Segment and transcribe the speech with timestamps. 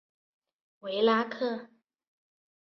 [0.79, 1.69] 维拉克。